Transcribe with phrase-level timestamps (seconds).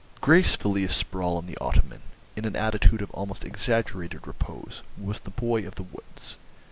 [0.19, 2.01] Gracefully asprawl on the ottoman,
[2.35, 6.37] in an attitude of almost exaggerated repose, was the boy of the woods.